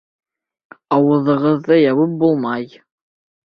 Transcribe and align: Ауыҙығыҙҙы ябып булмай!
Ауыҙығыҙҙы 0.97 1.79
ябып 1.85 2.19
булмай! 2.27 2.69